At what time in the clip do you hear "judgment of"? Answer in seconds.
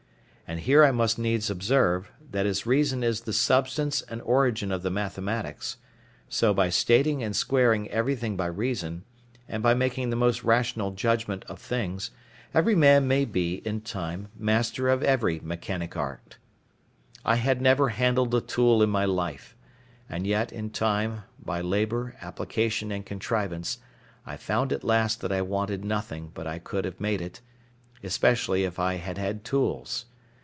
10.91-11.57